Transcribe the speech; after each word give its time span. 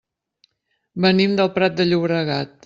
Venim 1.05 1.37
del 1.41 1.53
Prat 1.59 1.77
de 1.83 1.89
Llobregat. 1.91 2.59